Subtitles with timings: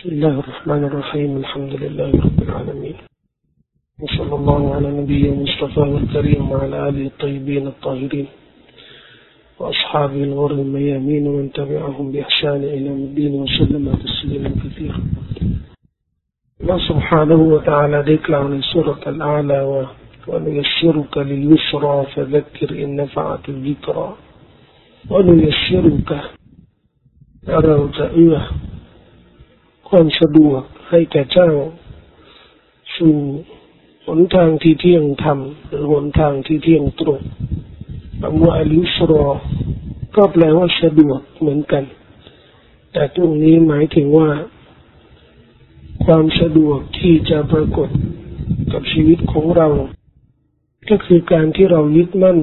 [0.00, 2.96] بسم الله الرحمن الرحيم الحمد لله رب العالمين.
[4.02, 8.26] وصلى الله على نبيه المصطفى الكريم وعلى آله الطيبين الطاهرين.
[9.58, 15.00] وأصحابه الغر الميامين ومن تبعهم بإحسان إلى الدين وسلم تسليما كثيرا.
[16.60, 19.60] الله سبحانه وتعالى ذكر عن سورة الأعلى
[20.28, 24.08] ونيسرك لليسرى فذكر إن نفعت الذكرى.
[25.10, 26.10] ونيسرك.
[27.48, 28.42] أرى تأيوه
[29.90, 31.50] ความสะดวกให้แก่เจ้า
[32.96, 33.14] สู่
[34.06, 37.20] หนทางที่เที่ยงธรรมหรือหนทางที่เที่ยงตรง
[38.20, 39.26] คำว่าอลิสรอ
[40.16, 41.84] ก็แปลว่าสะดวกเหมือนกัน
[42.92, 44.30] แต่ตรงนี้หมายถึงว่า
[46.04, 47.88] ความสะดวกที่จะปรากฏ
[48.72, 49.68] กับชีวิตของเรา
[50.90, 52.38] ก็คือการที่เรายึดมั่น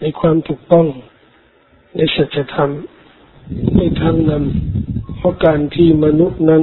[0.00, 0.86] ในความถูกต้อง
[1.96, 2.70] ในสัจธรรม
[3.76, 4.44] ในทางนั้น
[4.83, 4.83] เพ
[5.24, 6.62] ราะการที่มนุษย์นั้น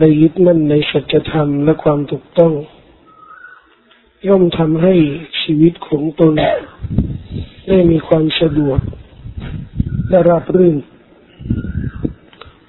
[0.00, 2.52] ได้ยึดมั่นในสัจธรรมและความถูกต้อง
[4.26, 4.94] ย่อมทำให้
[5.40, 6.32] ชีวิตของตน
[7.68, 8.78] ได้มีความสะดวก
[10.08, 10.76] และราบรื่น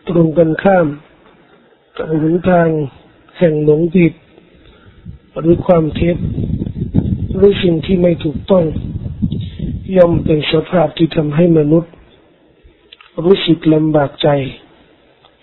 [0.08, 0.88] ตรงกันข้าม
[1.98, 2.68] กับหนทาง
[3.38, 4.14] แห่งหลงผิด
[5.40, 6.18] หรือความเท็จ
[7.36, 8.66] หรือสิ่งที่ไม่ถูกต้อง
[9.98, 11.92] ย่อมเป็นสภาพที่ทำให้มนุษย์
[13.26, 14.30] รู้สึกลำบากใจ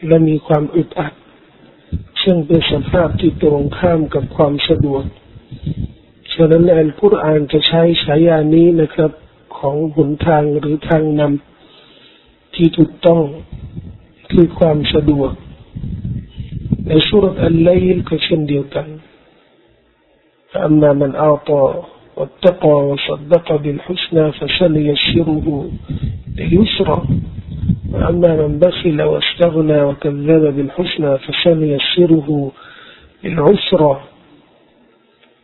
[0.07, 1.13] และมีความอึดอัด
[2.23, 5.03] ซึ่งเป็นสภาพที่ตรงข้ามกับความสะดวก
[6.33, 9.11] ฉะนั้นอัลกุรอานจะใช้ฉายานี้นะครับ
[9.57, 13.21] ของหนทางหรือทางนำที่ถูกต้อง
[14.31, 15.31] คือความสะดวก
[16.87, 18.87] ในสุรอัลไลลก็เช่นเดียวกัน
[20.55, 21.65] فأما من أعطى
[22.17, 25.47] واتقى وصدق بالحسنى فسنيسره
[26.37, 26.97] ليسرى
[27.93, 32.27] وأما من بخل واستغنى وكذب بالحسنى فسنيسره
[33.23, 33.93] للعسرى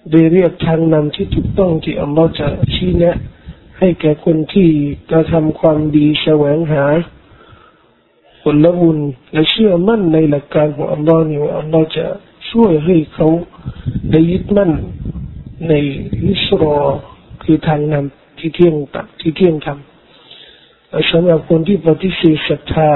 [0.10, 3.18] โดยเรียกทางนำที่ถูกต้องที่อัลลอฮ์จะชี้แนะ
[3.80, 4.70] ให้แก่คนที่
[5.12, 6.86] กระทำความดีแสวงหา
[8.42, 8.98] ผลบุญ
[9.34, 12.06] และเชื่อมั่นในหลักการของอัลลอฮ์นี่ว่าอัลลอฮ์จะ
[12.52, 13.28] ช่วยให้เขา
[14.12, 14.72] ได้ยึดมั่น
[15.68, 15.74] ใน
[16.28, 16.78] อิสรอ
[17.44, 19.78] คือทางนำที่เที่ยงตัดที่เที่ยงธรรม
[21.11, 22.91] สำหรับคนที่ปฏิเสธศรัทธา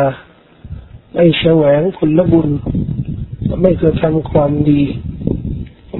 [1.15, 2.49] ไม่แสวงผลบุญ
[3.61, 4.83] ไม่กระทำความดี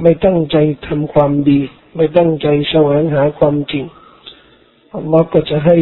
[0.01, 0.57] ไม่ตั้งใจ
[0.87, 1.59] ทำความดี
[1.95, 3.85] ไม่ตั้งใจแสวงหาความจริง
[4.95, 5.77] อัลลอฮ์ก็จะให้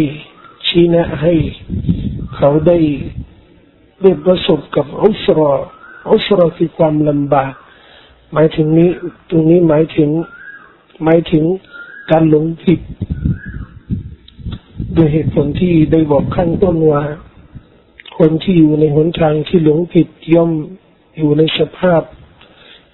[0.68, 1.34] ชี้แนะให้
[2.36, 2.78] เขาได้
[4.02, 5.52] ได้ประสบกับอุสรอ
[6.12, 7.54] อุสรอคือความลำบาก
[8.34, 8.90] หมายถึงนี้
[9.30, 10.10] ตรงนี้หมายถึง
[11.04, 11.44] หมายถึง
[12.12, 12.80] การหลงผิด
[14.99, 17.03] โดยเหตุผลที่ได้บอกข้างต้นว่า
[18.19, 20.51] คนที่อยู่ในหนทางที่หลงผิดย่อม
[21.19, 22.03] อยู่ในสภาพ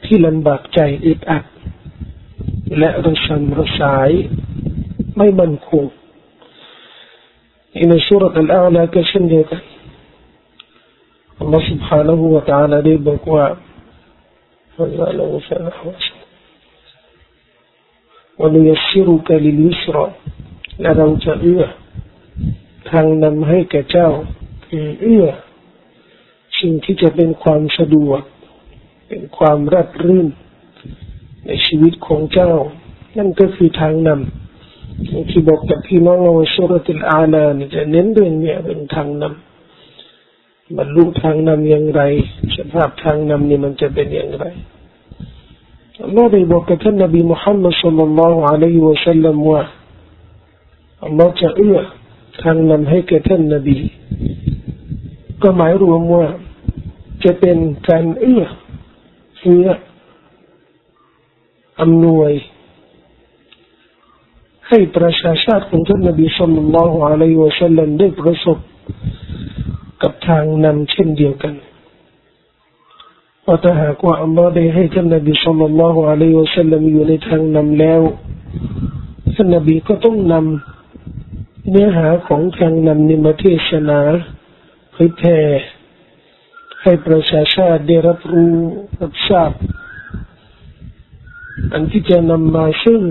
[0.04, 1.44] ที่ลำบากใจอึดอัด
[2.78, 4.10] และระสำระสาย
[5.16, 5.84] ไม่มั่นคง
[7.88, 9.62] ในสุรษอัลอาลาก็เช่นเดียวกัน
[11.42, 13.44] Allah subhanahu wa ta'ala ได้บอกว่า
[14.74, 15.08] فَلَا
[15.48, 15.70] فَلَا
[18.40, 20.06] ونيسرك لليسرى
[20.80, 21.64] และเราจะเอื้อ
[22.91, 24.09] ทางนำให้แก่เจ้า
[24.67, 25.25] คือเอื้อ
[26.59, 28.21] สิ่งที่จะเป็นความสะดวก
[29.07, 30.27] เป็นความรัดรื่น
[31.45, 32.53] ในชีวิตของเจ้า
[33.17, 42.01] นั่นก็คือทางนำที่บอกกับพี่น้องว่าสุรติลอาลานี่จะเน้นเรื่องนี้เป็นทางนำบรรลุทางนำอย่างไร
[42.57, 44.45] สภาพทางนำนี่มันจะเป็นอย่างไร
[46.03, 49.63] อัลลอฮ์ได้บอกกับท่านนบีมุฮัมมัดสุลลัลลอฮุอะลัยฮิวะสัลลัมว่า
[51.03, 51.79] อัลลอฮ์จะเอื้อ
[52.43, 53.77] ทางนำให้แก่ท่านนบี
[55.41, 56.25] ก็หมายรวมว่า
[57.23, 57.57] จะเป็น
[57.89, 58.43] การเอื้อ
[59.39, 59.67] เฟื้อ
[61.81, 62.31] อำนวย
[64.69, 68.57] ให้ประชาชาติของท่านนบีสุลลัลลอฮุอะลัยวะสัลลัมได้ประสบ
[70.01, 71.55] กับทางนำเช่นเดียวกัน
[73.45, 78.01] ว่าถ้าหากว่าอัลลอฮ์ได้ให้ท่านนบีสุลต่านละฮ์อะลัยวะสัลลัมอยู่ในทางนำแล้ว
[79.35, 80.74] ท่านนบีก็ต้องนำ
[81.69, 83.99] เนื้อหาของทางนำนี้มาเทศนา
[84.91, 85.37] เผยแผ่
[86.81, 88.55] ให้ประชาชาติได้รับรู้
[89.01, 89.51] รับทราบ
[91.73, 93.01] อันที่จะนำมาซึ่ง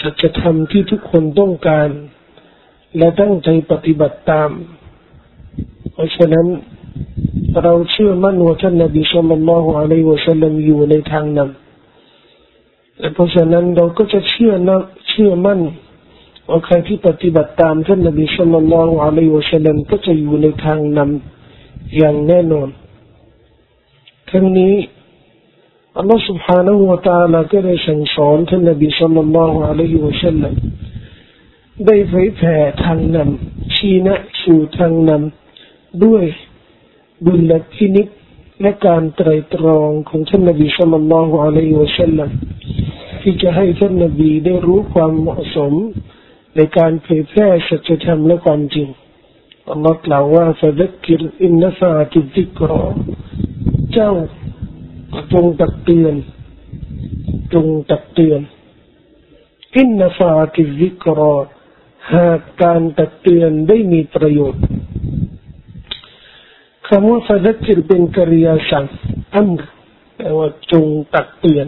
[0.00, 1.88] สัจธรรมที่ทุกคนต้องการ
[2.96, 4.50] และตั้งใจปฏิบัติตาม
[5.92, 6.46] เพราะฉะนั้น
[7.62, 11.50] เราเชื่อมั่นว่าท่านนบีสุลต่านละฮ์อะลัยฮิวะสัลลัมอยู่ในทางนั้น
[12.98, 14.78] และเพราะฉะนั้นเราก็จะเชื่อนะ
[15.08, 15.60] เชื่อมั่น
[16.49, 21.09] ว่าใครที่ปฏิบัติตามท่านนบีสุลต่านละฮ์อะลัยฮิวะสัลลัมก็จะอยู่ในทางนั้น
[21.97, 22.69] อย่างแน่นอน
[24.31, 24.75] ทั้งนี้
[25.97, 30.53] อัลลอฮฺ سبحانه และ تعالى ก็ได้สั่งสอนท่านนบีสัลลัลลอฮุอะลัยฮิวะสัลลัม
[31.85, 36.23] ได้เผยแผ่ทางนำชี้แนะสู่ทางนำด้วย
[37.25, 38.07] ดุลพินิจ
[38.61, 42.29] และการไตรตรองของท่านนบีสัลลัลลอฮุอะลัยฮิวะสัลลัม
[43.21, 45.73] ที่จะให้ท่านนบีได้รู้ความเหมาะสม
[46.56, 48.88] ในการเผยแพร่สัจธรรมและความจริง
[49.70, 52.84] อัลลอฮ์กล่าวว่าفذكر إن نفعت الذكرى
[53.92, 54.12] เจ้า
[55.32, 56.14] จงตักเตือน
[57.54, 58.40] จงตักเตือน
[59.76, 61.34] إن نفعت الذكرى
[62.14, 64.62] หากการตักเตือนได้มีประโยชน์
[66.88, 68.84] คำว่าฟะดักกิรเป็นกริยาสั่ง
[69.34, 69.48] อัม
[70.16, 71.66] แปลว่าจงตักเตือน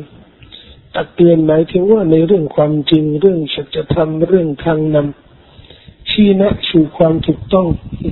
[0.96, 7.66] ตักเตือนหมายถึงว่าในเรื่องความจริงเรื่องสัจธรรมเรื่องทางนำชี้แนะสู่ความถูกต้อง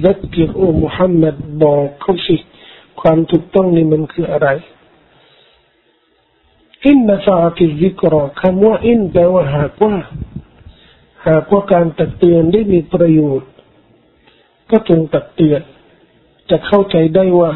[0.05, 2.37] ดักกิรโอมุฮัมมัดบอกเขาสิ
[3.01, 4.49] ความถูกต้องนี่มันคืออะไร
[6.85, 9.95] อินนาฟาติซิกรอคำว่าอินแปลว่าหากว่า
[11.27, 13.49] หากว่าการตักเตือนได้มีประโยชน์
[14.71, 15.61] ก็จงตักเตือน
[16.51, 17.53] จะเข้าใจได้ว่า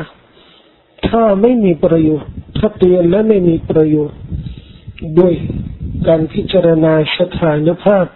[1.08, 4.18] ถ้าไม่มีประโยชน์ ถ้าเตือนและไม่มีประโยชน์
[5.18, 5.34] ด้วย
[6.08, 8.06] การพิจารณาสถานภาพ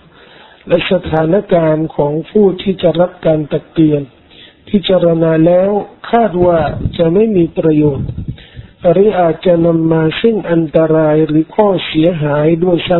[0.68, 4.02] และสถานการณ์ของผู้ที่จะรับการตักเตือน
[4.70, 5.70] พิจารณาแล้ว
[6.10, 6.58] คาดว่า
[6.98, 8.08] จะไม่มีประโยชน์
[8.90, 12.98] หรืออาจจะนำมาซึ่งอันตรายหรือข้อเสียหายด้วยซ้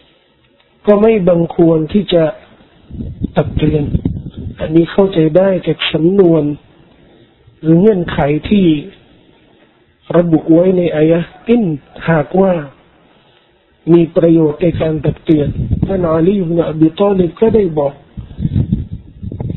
[0.00, 2.24] ำก็ไม่บังควรที่จะ
[3.36, 3.84] ตักเตือน
[4.60, 6.44] อันนี้เข้าใจได้จากสำนวน
[7.62, 8.18] หรือเงื่อนไข
[8.50, 8.66] ที่
[10.16, 11.64] ระบุไว้ในอายะอิน
[12.10, 12.52] หากว่า
[13.93, 15.49] มีประโยชน์ในการตักเตือน
[15.85, 17.93] ท่านอาลีบุนอบิตอลิบก็ได้บอก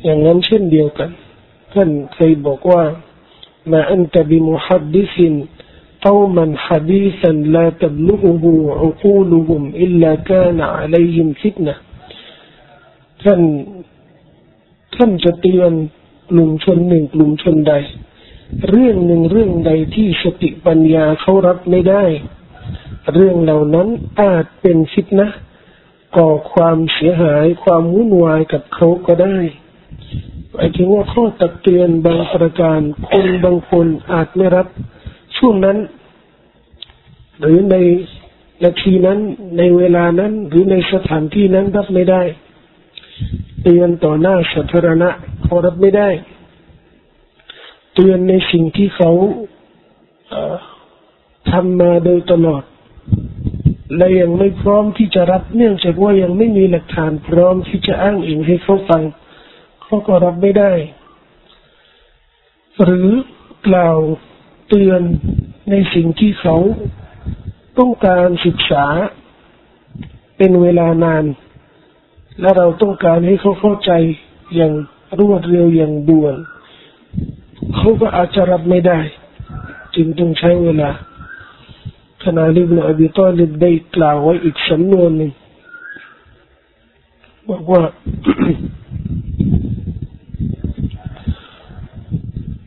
[0.04, 1.10] อย่างนั้นเช่นเดียวกัน
[1.74, 2.82] ท่านเคยบอกว่า
[3.72, 5.16] ما أنت بمحدث
[6.06, 8.44] قوما حديثا لا تبلغه
[8.80, 11.74] عقولهم إلا كان عليهم فتنة
[13.24, 13.40] ท่าน
[14.96, 15.72] ท่านจะเตือน
[16.30, 17.74] กลุ่มชนหนึ่งกลุ่มชนใด
[18.68, 22.04] เรื่องหนึ่งเรื่องใดที่สติปัญญาเขารับไม่ได้
[23.13, 23.87] เรื่องเหล่านั้น
[24.21, 25.27] อาจเป็นฟิตนะ
[26.17, 29.37] ก่อความเสียหายความวุ่นวายกับเขาก็ได้
[30.51, 32.79] หมายถึงว่าข้อตักเตือนบางประการ
[33.09, 34.67] คนบางคนอาจไม่รับ
[35.37, 35.77] ช่วงนั้น
[37.41, 37.75] หรือใน
[38.63, 39.19] นาทีนั้น
[39.57, 42.21] ในเวลานั้น หรือในสถานที่นั้นรับไม่ได้
[43.63, 45.09] เตือนต่อหน้าสาธารณะ
[45.43, 46.09] เขารับไม่ได้
[47.95, 49.11] เตือนในสิ่งที่เขา
[51.51, 52.63] ทำมาโดยตลอด
[53.95, 59.01] และยังไม่พร้อมที่จะรับเนื่องจากว่ายังไม่มีหลักฐานพร้อมที่จะอ้างอิงให้เขาฟัง
[59.83, 60.73] เขาก็รับไม่ได้
[62.83, 63.09] หรือ
[63.67, 63.97] กล่าว
[64.67, 65.01] เตือน
[65.69, 66.57] ในสิ่งที่เขา
[67.79, 68.85] ต้องการศึกษา
[70.37, 71.23] เป็นเวลานาน
[72.41, 73.91] และเราต้องการให้เขาเข้าใจ
[74.55, 74.73] อย่าง
[75.19, 76.35] รวดเร็วอย่างด่วน
[77.75, 78.99] เขาก็อาจจะรับไม่ได้
[79.95, 80.91] จึงต้องใช้เวลา
[82.24, 85.30] ท่านอาลีบนอบีตอลิบได้กล่าวไว้อีกสำนวนหนึ่ง
[87.48, 87.82] บอกว่า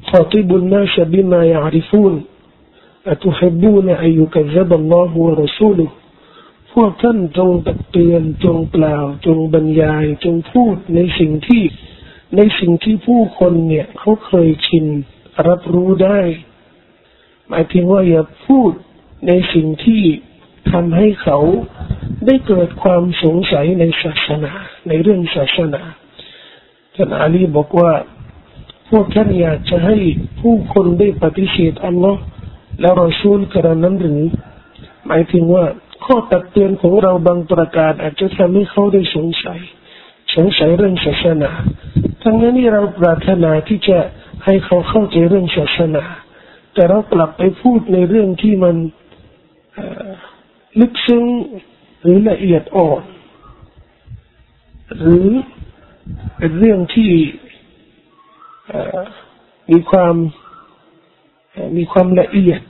[0.09, 2.13] خاطب الناس بما يعرفون
[3.13, 5.89] أتحبون أن يكذب الله ورسوله
[6.73, 11.63] พวกท่านจงตักเตือนจงกล่าวจงบรรยายจงพูดในสิ่งที่
[12.35, 14.85] ในสิ่งที่ผู้คนเนี่ยเขาเคยชิน
[15.47, 16.19] รับรู้ได้
[17.47, 18.71] หมายถึงว่าอย่าพูด
[19.26, 20.02] ในสิ่งที่
[20.72, 21.38] ทำให้เขา
[22.26, 24.52] ได้เกิดความสงสัยในศาสนา
[24.88, 25.82] ในเรื่องศาสนา
[26.94, 27.92] ท่านอาลีบอกว่า
[28.90, 29.96] พวกท่านอยากจะให้
[30.40, 32.20] ผู้คนได้ปฏิเสธอัลลอฮ์
[32.80, 34.22] แล้วรอซูลกระนั้นหรือ
[35.06, 35.64] หมายถึงว่า
[36.04, 39.60] ข้อตักเตือนของเราบางประการอาจจะทำให้เขาได้สงสัย
[40.34, 41.50] สงสัยเรื่องศาสนา
[42.22, 43.98] ทั้งนั้นที่เราปรารถนาที่จะ
[44.44, 46.04] ให้เขาเข้าใจเรื่องศาสนา
[46.74, 48.76] แต่เรากลับไปพูดในเรื่องที่มัน
[50.80, 51.24] ลึกซึ้ง
[52.02, 53.02] หรือละเอียดอ่อน
[54.98, 55.26] หรือ
[56.38, 57.10] เป็นเรื่องที่
[59.70, 60.14] มีความ
[61.76, 62.60] มีความละเอียด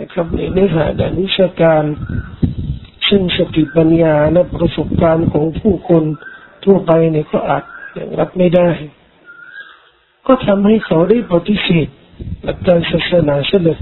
[0.00, 1.84] นะครับในเนื้อหาด้านวิชาการ
[3.08, 6.04] ซึ่งสติปัญญาและประสบการณ์ของผู้คน
[6.64, 7.64] ทั่วไปเนี่ยก็อาจ
[8.18, 8.68] รับไม่ได้
[10.26, 11.88] ก็ทำให้เขาได้ปฏิเสธ
[12.42, 13.78] หลักการศาสนาเสด็จ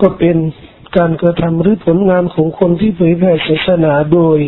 [0.00, 0.36] ก็เป็น
[0.96, 4.38] การกระทำหรือผลงานของคนที่เผยแผ่ศาสนาโดย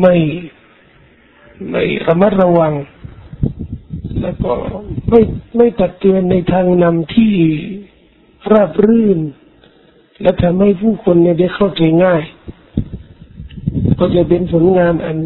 [0.00, 0.14] ไม่
[1.70, 2.72] ไม่ระมัดระวัง
[4.20, 4.52] แล้วก็
[5.08, 5.20] ไม่
[5.56, 7.34] ไม่ตักเตือนในทางนำที่
[8.52, 9.18] ราบรื่น
[10.22, 12.22] และทำให้ผู้คนเนี่ยได้เข้าใจง่าย
[13.98, 15.18] ก็จะเป็นผลงานอัน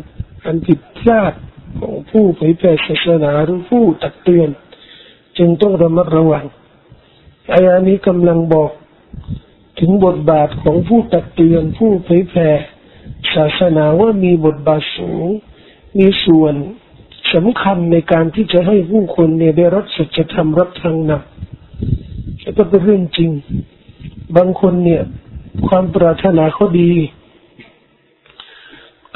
[0.44, 1.32] อันผิดพลาด
[1.78, 4.48] ของผู้เผยแผ่ศาสนาหรือผู้ตักเตือน
[5.38, 6.44] จึงต้องระมัดระวัง
[7.52, 8.70] อายานี้กำลังบอก
[9.78, 12.50] ถึงบทบาทของผู้ตักเตือนผู้เผยแผ่
[13.34, 15.26] ศาสนาว่ามีบทบาทสูง
[15.98, 16.54] มีส่วน
[17.34, 23.30] สำคัญในการที่จะให้ผู้คนเนี่ยได้รับสัจธรรมรับทางนำแล้วก็เป็นเรื่องจริง
[24.36, 25.02] บางคนเนี่ย
[25.68, 26.92] ความปรารถนาเขาดี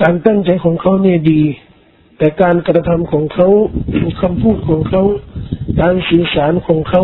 [0.02, 1.42] การตั้งใจของเขาเนี่ยดี
[2.18, 3.48] แต่การกระทำของเขา
[4.20, 5.02] คำพูดของเขา
[5.80, 7.02] การสื่อสารของเขา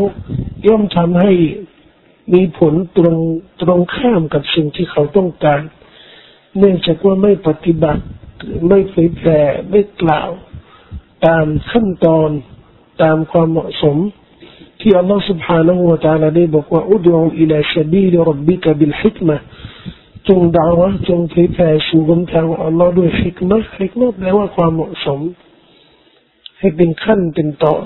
[0.67, 1.31] ย่อมทำให้
[2.33, 3.17] มีผลตรง
[3.61, 5.61] ตรงข้ามกับสิ่งที่เขาต้องการ
[6.57, 8.03] เนื่องจากว่าไม่ปฏิบัติ
[8.67, 9.39] ไม่เผยแผ่
[9.69, 10.29] ไม่กล่าว
[11.25, 12.29] ตามขั้นตอน
[13.01, 13.97] ตามความเหมาะสม
[14.79, 19.37] ที่อัลลอฮฺ سبحانه และ تعالى ได้บอกว่าอุดอูอิลาซาบีลรับบิกะบิลฮิกมะ
[20.27, 25.19] จงด่าวะจงเผยแผ่สู่บนทางอัลลอฮ์ด้วยฮิกมะฮิกมะแปลว่าความเหมาะสม
[26.59, 27.85] ให้เป็นขั้นเป็นตอน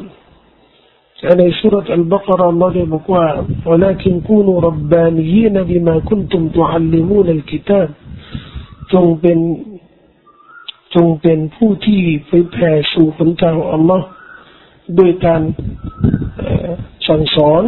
[1.40, 3.26] ในสุรษอัลบากรอัลลอฮ์ได้บอกว่า
[3.70, 7.88] ولكن كونوا ربانيين بما كنتم تعلمون الكتاب
[8.94, 9.40] จงเป็น
[10.96, 14.06] จงเป็นผู้ที่ไปแผ่สู่หนทางอัลลอฮ์
[14.96, 15.42] โดยการ
[17.08, 17.64] สั่งสอน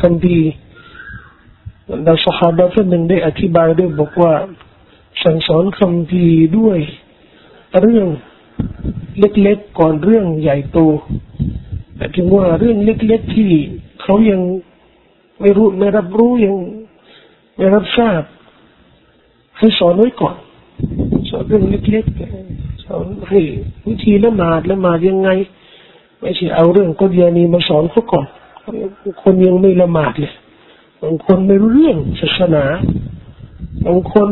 [0.00, 0.38] คำพี
[2.06, 4.34] ดาสฮาบะท่านหนึ่งได้อธิบายด้วยบอกว่า
[5.24, 6.24] สั่งสอนคำพี
[6.58, 6.78] ด้วย
[7.80, 8.06] เรื่อง
[9.18, 10.78] เล็กๆก่อนเรื่องใหญ่โต
[11.95, 13.49] แต่ถึงว่าเรื่องเล็กๆที่
[14.01, 14.41] เขายัง
[15.41, 16.55] ไม่รู้ไม่รับรู้ยัง
[17.55, 18.21] ไม่รับทราบ
[19.57, 20.35] ให้สอนไว้ก่อน
[21.29, 23.39] สอนเรื่องเล็กๆสอนให้
[23.87, 25.29] วิธีละหมาดละหมาดยังไง
[26.19, 28.27] ไม่ใช่เอาเรื่องกฎยานีมาสอนเขาก่อน
[29.23, 30.33] คนยังไม่ละหมาดเลย
[31.01, 32.63] บางคนไม่รู้เรื่องศาสนา
[33.85, 34.29] บางคน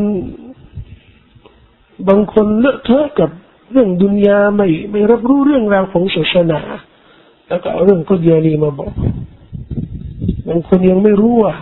[2.07, 3.29] บางคนเลอะเทอะกับ
[3.71, 6.61] เรื่องดุนยาไม่ไม่รับรู้เรื่องราวของศาสนา
[7.47, 8.93] แล้วก็เอาเรื่องกฎยานีมาบอก
[10.47, 11.53] บางคนยังไม่รู้ว่า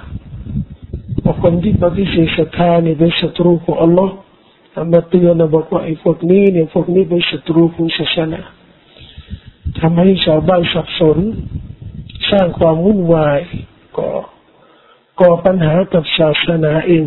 [1.23, 4.15] ว่าคนที่ปฏิเสธศรัทธาเนี่ยเป็นศัตรูของอัลลอฮ์
[4.93, 8.41] มาเตือนนะบอกว่าไอ้พวกนี้เนี่ยพวกนี้เป็นศัตรูของศาสนา
[9.79, 11.17] ทำให้ชาวบ้านสับสน
[12.31, 13.39] สร้างความวุ่นวาย
[13.97, 14.09] ก่อ
[15.19, 17.03] ก่อปัญหากับศาสนาเอง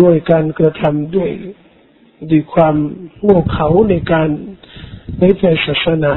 [0.00, 1.30] ด้วยการกระทำด้วย
[2.30, 2.74] ด้วยความ
[3.22, 4.28] โง่เขลาในการ
[5.18, 6.12] ในแผ่ศาสนา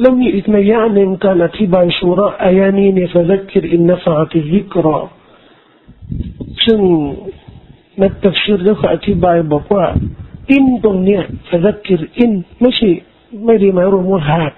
[0.00, 4.98] แล้วมีอีกนัยยะหนึ่งการอธิบายสุรอายานี้เนี่ยฟะซักรอินนฟะติซิกรอ
[6.64, 6.80] ซึ่ง
[8.02, 9.84] นักตัฟซีรแล้วก็อธิบายบอกว่า
[10.50, 12.88] อินตรงเนี้ยฟะซักรอินไม่ใช่
[13.44, 14.52] ไม่ได้หมายรวมว่าหาก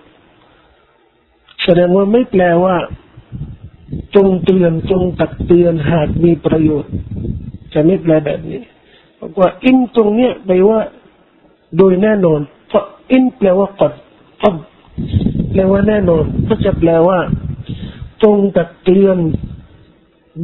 [1.62, 2.76] แสดงว่าไม่แปลว่า
[4.14, 6.92] จงเตือนจงตักเตือนหากมีประโยชน์
[7.73, 8.61] จะไม่แปลแบบนี้
[9.21, 10.80] บอกว่า อินตรงเนี้ยแปลว่า
[11.76, 13.92] โดยแน่นอน เพราะอินแปลว่ากัด
[14.42, 14.57] กัด
[15.50, 17.19] แปลว่าแน่นอนก็จะแปลว่า
[18.23, 19.17] จงตักเตือน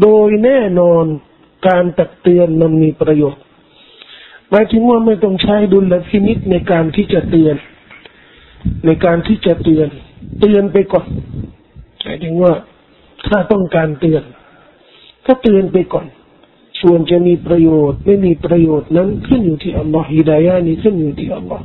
[0.00, 1.04] โดยแน่นอน
[1.68, 3.42] การตักเตือนมันมีประโยชน์
[4.50, 7.56] หมายถึงว่าไม่ต้องใช้ดุลพินิษในการที่จะเตือน
[8.86, 9.88] ในการที่จะเตือน
[10.40, 11.06] เตือนไปก่อน
[12.02, 12.52] หมายถึงว่า
[13.26, 14.22] ถ้าต้องการเตือน
[15.26, 16.06] ก็เตือนไปก่อน
[16.80, 21.62] ส่วนจะมีประโยชน์ ไม่มีประโยชน์นั้นขึ้นอยู่ที่อัลลอฮฺฮิดายานี้ขึ้นอยู่ที่อัลลอฮฺ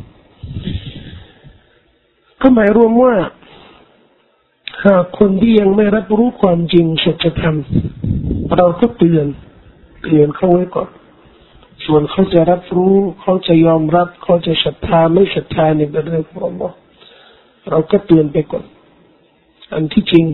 [2.42, 3.16] ก็หมายรวมว่า
[4.86, 7.58] หากคนที่ยังไม่รับรู้ความจริงสัจธรรม
[8.58, 9.26] เราก็เตือน
[10.04, 10.90] เตือนเขาไว้ก่อน
[11.86, 16.72] ส่วนเขาจะรับรู้ เขาจะยอมรับ เขาจะศรัทธาไม่ศรัทธาในเรื่องของเรา
[17.70, 18.66] เราก็เตือนไปก่อน
[19.74, 20.26] อันที่จริง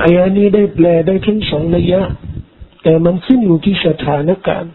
[0.00, 2.00] อายานี้ได้แปลได้ทั้งสองนัยยะ
[2.82, 4.72] แต่มันขึ้นอยู่ที่สถานการณ์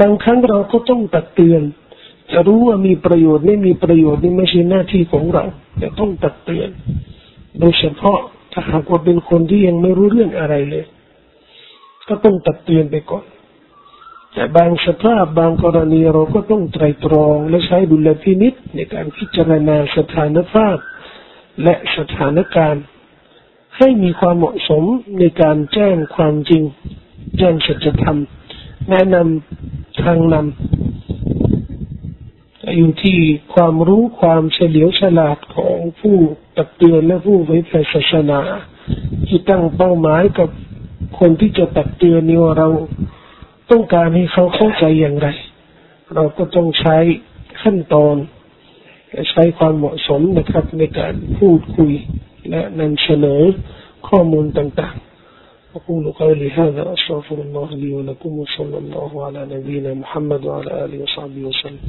[0.00, 1.62] บางครั้งเราก็ต้องตักเตือน
[2.34, 5.44] จะรู้ว่ามีประโยชน์ไม่มีประโยชน์นี่ไม่ใช่หน้าที่ของเรา
[5.78, 6.68] แต่ต้องตักเตือน
[7.58, 8.18] โดยเฉพาะ
[8.52, 10.84] ถ้าหากว่าเป็นคนที่ยังไม่รู้เรื่องอะไรเลย
[12.08, 13.24] ก็ต้องตักเตือนไปก่อน
[14.32, 20.76] แต่บางสภาพบางกรณีเราก็ต้องไตรตรองและใช้ดุลพินิษในการพิจารณาสถานภาพ
[21.62, 22.84] และสถานการณ์
[23.78, 24.84] ให้มีความเหมาะสม
[25.18, 26.62] ในการแจ้งความจริง
[27.38, 28.18] แจ้งสัจธรรม
[28.90, 31.13] แนะนำทางนำ
[32.77, 33.19] อยู่ที่
[33.53, 36.17] ความรู้ความเฉลียวฉลาดของผู้
[36.57, 38.41] ตักเตือนและผู้เผยแผ่ศาสนา
[39.27, 40.49] ที่ตั้งเป้าหมายกับ
[41.19, 42.69] คนที่จะตักเตือนนี่ว่าเรา
[43.71, 45.27] ต้องการให้เขาเข้าใจอย่างไร
[46.15, 46.97] เราก็ต้องใช้
[47.61, 48.15] ขั้นตอน
[49.09, 51.91] และใช้ความเหมาะสมนะครับในการพูดคุย
[52.49, 53.41] และนำเสนอ
[54.07, 55.09] ข้อมูลต่างๆ
[55.75, 61.41] أقول قولي هذا أستغفر الله لي ولكم وصلى الله على نبينا محمد وعلى آله وصحبه
[61.49, 61.79] وسلم